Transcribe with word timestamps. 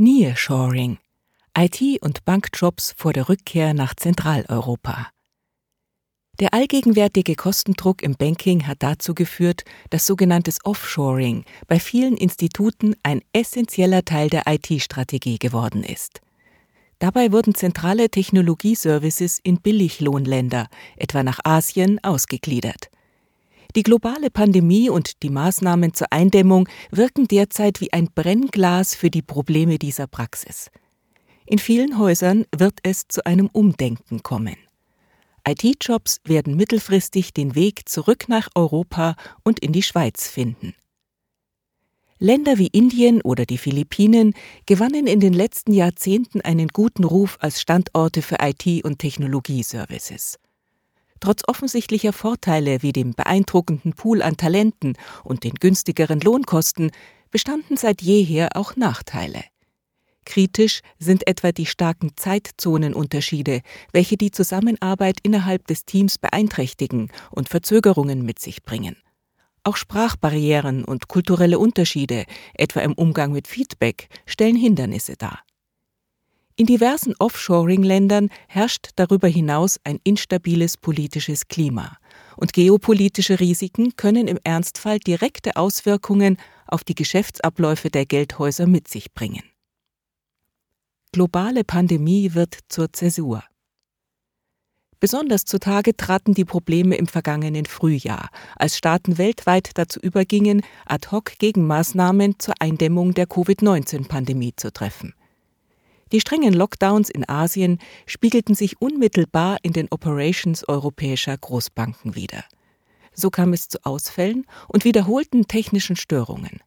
Nearshoring 0.00 0.98
IT- 1.58 2.00
und 2.02 2.24
Bankjobs 2.24 2.94
vor 2.96 3.12
der 3.12 3.28
Rückkehr 3.28 3.74
nach 3.74 3.96
Zentraleuropa. 3.96 5.08
Der 6.38 6.54
allgegenwärtige 6.54 7.34
Kostendruck 7.34 8.02
im 8.02 8.14
Banking 8.14 8.68
hat 8.68 8.84
dazu 8.84 9.12
geführt, 9.12 9.64
dass 9.90 10.06
sogenanntes 10.06 10.64
Offshoring 10.64 11.44
bei 11.66 11.80
vielen 11.80 12.16
Instituten 12.16 12.94
ein 13.02 13.22
essentieller 13.32 14.04
Teil 14.04 14.30
der 14.30 14.44
IT-Strategie 14.46 15.40
geworden 15.40 15.82
ist. 15.82 16.20
Dabei 17.00 17.32
wurden 17.32 17.56
zentrale 17.56 18.08
Technologieservices 18.08 19.40
in 19.42 19.60
Billiglohnländer, 19.60 20.68
etwa 20.96 21.24
nach 21.24 21.40
Asien, 21.42 21.98
ausgegliedert. 22.04 22.88
Die 23.76 23.82
globale 23.82 24.30
Pandemie 24.30 24.88
und 24.88 25.22
die 25.22 25.30
Maßnahmen 25.30 25.92
zur 25.92 26.10
Eindämmung 26.10 26.68
wirken 26.90 27.28
derzeit 27.28 27.80
wie 27.80 27.92
ein 27.92 28.08
Brennglas 28.14 28.94
für 28.94 29.10
die 29.10 29.22
Probleme 29.22 29.78
dieser 29.78 30.06
Praxis. 30.06 30.70
In 31.44 31.58
vielen 31.58 31.98
Häusern 31.98 32.46
wird 32.56 32.78
es 32.82 33.08
zu 33.08 33.24
einem 33.26 33.48
Umdenken 33.52 34.22
kommen. 34.22 34.56
IT-Jobs 35.46 36.20
werden 36.24 36.56
mittelfristig 36.56 37.32
den 37.32 37.54
Weg 37.54 37.88
zurück 37.88 38.28
nach 38.28 38.48
Europa 38.54 39.16
und 39.44 39.60
in 39.60 39.72
die 39.72 39.82
Schweiz 39.82 40.28
finden. 40.28 40.74
Länder 42.18 42.58
wie 42.58 42.66
Indien 42.66 43.22
oder 43.22 43.46
die 43.46 43.58
Philippinen 43.58 44.34
gewannen 44.66 45.06
in 45.06 45.20
den 45.20 45.32
letzten 45.32 45.72
Jahrzehnten 45.72 46.40
einen 46.40 46.68
guten 46.68 47.04
Ruf 47.04 47.36
als 47.40 47.60
Standorte 47.60 48.22
für 48.22 48.38
IT- 48.40 48.84
und 48.84 48.98
Technologieservices. 48.98 50.38
Trotz 51.20 51.42
offensichtlicher 51.46 52.12
Vorteile 52.12 52.82
wie 52.82 52.92
dem 52.92 53.12
beeindruckenden 53.14 53.92
Pool 53.92 54.22
an 54.22 54.36
Talenten 54.36 54.94
und 55.24 55.44
den 55.44 55.54
günstigeren 55.54 56.20
Lohnkosten 56.20 56.90
bestanden 57.30 57.76
seit 57.76 58.02
jeher 58.02 58.50
auch 58.54 58.76
Nachteile. 58.76 59.42
Kritisch 60.24 60.80
sind 60.98 61.26
etwa 61.26 61.52
die 61.52 61.64
starken 61.64 62.12
Zeitzonenunterschiede, 62.14 63.62
welche 63.92 64.18
die 64.18 64.30
Zusammenarbeit 64.30 65.18
innerhalb 65.22 65.66
des 65.66 65.86
Teams 65.86 66.18
beeinträchtigen 66.18 67.10
und 67.30 67.48
Verzögerungen 67.48 68.26
mit 68.26 68.38
sich 68.38 68.62
bringen. 68.62 68.96
Auch 69.64 69.76
Sprachbarrieren 69.76 70.84
und 70.84 71.08
kulturelle 71.08 71.58
Unterschiede, 71.58 72.24
etwa 72.54 72.80
im 72.80 72.92
Umgang 72.92 73.32
mit 73.32 73.48
Feedback, 73.48 74.08
stellen 74.26 74.56
Hindernisse 74.56 75.16
dar. 75.16 75.40
In 76.58 76.66
diversen 76.66 77.14
Offshoring-Ländern 77.18 78.28
herrscht 78.48 78.90
darüber 78.96 79.28
hinaus 79.28 79.80
ein 79.84 79.98
instabiles 80.04 80.76
politisches 80.76 81.48
Klima, 81.48 81.96
und 82.36 82.52
geopolitische 82.52 83.40
Risiken 83.40 83.96
können 83.96 84.28
im 84.28 84.38
Ernstfall 84.44 84.98
direkte 84.98 85.56
Auswirkungen 85.56 86.36
auf 86.66 86.84
die 86.84 86.94
Geschäftsabläufe 86.94 87.88
der 87.88 88.04
Geldhäuser 88.04 88.66
mit 88.66 88.88
sich 88.88 89.14
bringen 89.14 89.42
globale 91.12 91.64
Pandemie 91.64 92.34
wird 92.34 92.58
zur 92.68 92.92
Zäsur. 92.92 93.42
Besonders 95.00 95.44
zutage 95.44 95.96
traten 95.96 96.34
die 96.34 96.44
Probleme 96.44 96.96
im 96.96 97.06
vergangenen 97.06 97.66
Frühjahr, 97.66 98.30
als 98.56 98.76
Staaten 98.76 99.16
weltweit 99.16 99.70
dazu 99.74 100.00
übergingen, 100.00 100.62
Ad-hoc-Gegenmaßnahmen 100.86 102.38
zur 102.38 102.54
Eindämmung 102.60 103.14
der 103.14 103.26
Covid-19-Pandemie 103.26 104.54
zu 104.56 104.72
treffen. 104.72 105.14
Die 106.12 106.20
strengen 106.20 106.54
Lockdowns 106.54 107.10
in 107.10 107.28
Asien 107.28 107.78
spiegelten 108.06 108.54
sich 108.54 108.80
unmittelbar 108.80 109.58
in 109.62 109.72
den 109.72 109.88
Operations 109.90 110.66
europäischer 110.66 111.36
Großbanken 111.36 112.14
wider. 112.14 112.44
So 113.12 113.30
kam 113.30 113.52
es 113.52 113.68
zu 113.68 113.78
Ausfällen 113.84 114.46
und 114.68 114.84
wiederholten 114.84 115.48
technischen 115.48 115.96
Störungen. 115.96 116.60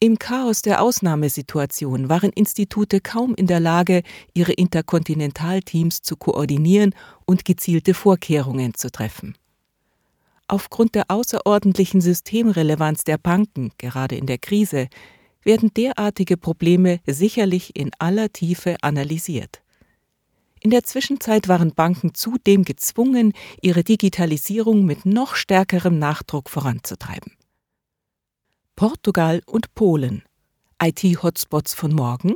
Im 0.00 0.18
Chaos 0.18 0.62
der 0.62 0.82
Ausnahmesituation 0.82 2.08
waren 2.08 2.30
Institute 2.30 3.00
kaum 3.00 3.34
in 3.34 3.46
der 3.46 3.60
Lage, 3.60 4.02
ihre 4.34 4.52
Interkontinentalteams 4.52 6.02
zu 6.02 6.16
koordinieren 6.16 6.94
und 7.24 7.44
gezielte 7.44 7.94
Vorkehrungen 7.94 8.74
zu 8.74 8.90
treffen. 8.90 9.34
Aufgrund 10.46 10.94
der 10.94 11.04
außerordentlichen 11.08 12.02
Systemrelevanz 12.02 13.04
der 13.04 13.16
Banken, 13.16 13.72
gerade 13.78 14.16
in 14.16 14.26
der 14.26 14.36
Krise, 14.36 14.88
werden 15.44 15.72
derartige 15.74 16.36
Probleme 16.36 17.00
sicherlich 17.06 17.76
in 17.76 17.90
aller 17.98 18.32
Tiefe 18.32 18.76
analysiert. 18.82 19.62
In 20.60 20.70
der 20.70 20.82
Zwischenzeit 20.82 21.46
waren 21.46 21.74
Banken 21.74 22.14
zudem 22.14 22.64
gezwungen, 22.64 23.34
ihre 23.60 23.84
Digitalisierung 23.84 24.86
mit 24.86 25.04
noch 25.04 25.34
stärkerem 25.34 25.98
Nachdruck 25.98 26.48
voranzutreiben. 26.48 27.32
Portugal 28.74 29.42
und 29.46 29.74
Polen. 29.74 30.22
IT-Hotspots 30.82 31.74
von 31.74 31.94
morgen? 31.94 32.34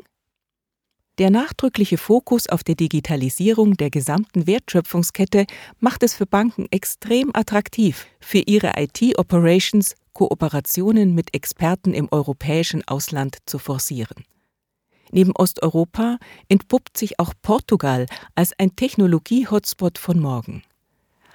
Der 1.18 1.30
nachdrückliche 1.30 1.98
Fokus 1.98 2.48
auf 2.48 2.62
der 2.62 2.76
Digitalisierung 2.76 3.76
der 3.76 3.91
gesamten 3.91 4.47
Wertschöpfungskette 4.47 5.47
macht 5.80 6.04
es 6.04 6.14
für 6.14 6.26
Banken 6.26 6.66
extrem 6.70 7.34
attraktiv, 7.34 8.06
für 8.20 8.38
ihre 8.38 8.74
IT-Operations 8.76 9.97
Kooperationen 10.18 11.14
mit 11.14 11.32
Experten 11.32 11.94
im 11.94 12.08
europäischen 12.10 12.82
Ausland 12.88 13.36
zu 13.46 13.60
forcieren. 13.60 14.24
Neben 15.12 15.30
Osteuropa 15.30 16.18
entpuppt 16.48 16.98
sich 16.98 17.20
auch 17.20 17.34
Portugal 17.40 18.06
als 18.34 18.52
ein 18.58 18.74
Technologie-Hotspot 18.74 19.96
von 19.96 20.18
morgen. 20.18 20.64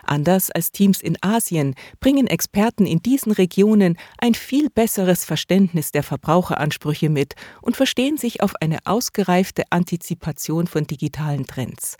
Anders 0.03 0.51
als 0.51 0.73
Teams 0.73 0.99
in 0.99 1.17
Asien 1.21 1.75
bringen 2.01 2.27
Experten 2.27 2.85
in 2.85 3.01
diesen 3.01 3.31
Regionen 3.31 3.97
ein 4.17 4.33
viel 4.33 4.69
besseres 4.69 5.23
Verständnis 5.23 5.94
der 5.94 6.03
Verbraucheransprüche 6.03 7.07
mit 7.07 7.35
und 7.61 7.77
verstehen 7.77 8.17
sich 8.17 8.44
auf 8.44 8.53
eine 8.59 8.79
ausgereifte 8.83 9.63
Antizipation 9.69 10.67
von 10.67 10.85
digitalen 10.85 11.47
Trends. 11.47 11.95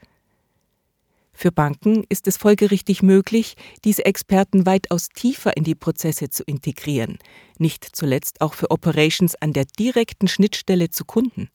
Für 1.33 1.51
Banken 1.51 2.03
ist 2.09 2.27
es 2.27 2.38
folgerichtig 2.38 3.01
möglich, 3.01 3.55
diese 3.83 4.05
Experten 4.05 4.66
weitaus 4.66 5.09
tiefer 5.09 5.57
in 5.57 5.63
die 5.63 5.75
Prozesse 5.75 6.29
zu 6.29 6.44
integrieren, 6.44 7.17
nicht 7.57 7.83
zuletzt 7.83 8.41
auch 8.41 8.53
für 8.53 8.71
Operations 8.71 9.35
an 9.35 9.51
der 9.53 9.66
direkten 9.66 10.27
Schnittstelle 10.27 10.89
zu 10.89 11.05
Kunden. 11.05 11.49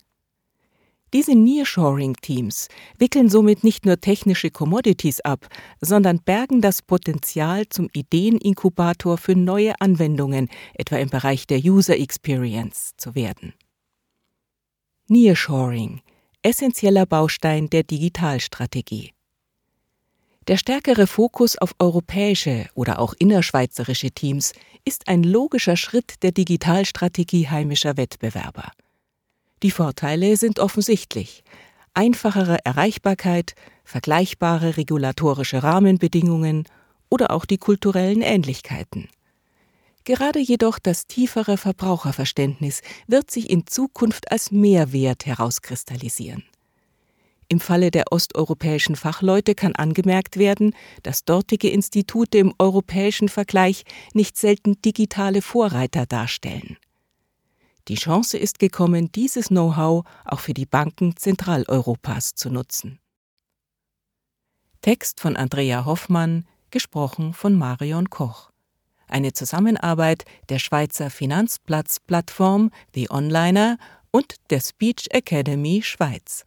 Diese 1.15 1.35
Nearshoring-Teams 1.35 2.69
wickeln 2.99 3.31
somit 3.31 3.65
nicht 3.65 3.87
nur 3.87 3.99
technische 3.99 4.51
Commodities 4.51 5.21
ab, 5.21 5.47
sondern 5.81 6.21
bergen 6.21 6.61
das 6.61 6.83
Potenzial 6.83 7.67
zum 7.69 7.89
Ideeninkubator 7.93 9.17
für 9.17 9.35
neue 9.35 9.81
Anwendungen, 9.81 10.51
etwa 10.75 10.97
im 10.97 11.09
Bereich 11.09 11.47
der 11.47 11.61
User 11.61 11.99
Experience, 11.99 12.93
zu 12.99 13.15
werden. 13.15 13.55
Nearshoring 15.07 16.03
essentieller 16.43 17.05
Baustein 17.05 17.69
der 17.69 17.83
Digitalstrategie. 17.83 19.13
Der 20.49 20.57
stärkere 20.57 21.07
Fokus 21.07 21.59
auf 21.59 21.75
europäische 21.79 22.71
oder 22.75 23.01
auch 23.01 23.13
innerschweizerische 23.19 24.11
Teams 24.11 24.55
ist 24.87 25.07
ein 25.07 25.23
logischer 25.23 25.77
Schritt 25.77 26.23
der 26.23 26.33
Digitalstrategie 26.33 27.49
heimischer 27.49 27.99
Wettbewerber. 27.99 28.73
Die 29.63 29.71
Vorteile 29.71 30.39
sind 30.39 30.59
offensichtlich. 30.59 31.45
Einfachere 31.93 32.65
Erreichbarkeit, 32.65 33.57
vergleichbare 33.85 34.79
regulatorische 34.79 35.63
Rahmenbedingungen 35.63 36.65
oder 37.11 37.31
auch 37.31 37.45
die 37.45 37.59
kulturellen 37.59 38.23
Ähnlichkeiten. 38.23 39.11
Gerade 40.05 40.39
jedoch 40.39 40.79
das 40.79 41.07
tiefere 41.07 41.59
Verbraucherverständnis 41.59 42.81
wird 43.07 43.31
sich 43.31 43.51
in 43.51 43.67
Zukunft 43.67 44.33
als 44.33 44.51
Mehrwert 44.51 45.27
herauskristallisieren. 45.27 46.45
Im 47.51 47.61
Falle 47.61 47.91
der 47.91 48.13
osteuropäischen 48.13 48.95
Fachleute 48.95 49.55
kann 49.55 49.75
angemerkt 49.75 50.37
werden, 50.37 50.75
dass 51.03 51.25
dortige 51.25 51.71
Institute 51.71 52.37
im 52.37 52.55
europäischen 52.59 53.31
Vergleich 53.31 53.85
nicht 54.13 54.37
selten 54.37 54.81
digitale 54.83 55.41
Vorreiter 55.41 56.05
darstellen. 56.05 56.77
Die 57.89 57.95
Chance 57.95 58.37
ist 58.37 58.59
gekommen, 58.59 59.11
dieses 59.13 59.49
Know-how 59.49 60.05
auch 60.27 60.41
für 60.41 60.53
die 60.53 60.67
Banken 60.67 61.17
Zentraleuropas 61.17 62.35
zu 62.35 62.51
nutzen. 62.51 63.01
Text 64.83 65.21
von 65.21 65.35
Andrea 65.35 65.87
Hoffmann, 65.87 66.47
gesprochen 66.71 67.33
von 67.33 67.57
Marion 67.57 68.11
Koch. 68.11 68.51
Eine 69.07 69.33
Zusammenarbeit 69.33 70.27
der 70.51 70.59
Schweizer 70.59 71.09
Finanzplatz-Plattform 71.09 72.71
The 72.95 73.11
Onliner 73.11 73.79
und 74.11 74.35
der 74.51 74.61
Speech 74.61 75.07
Academy 75.11 75.81
Schweiz. 75.83 76.45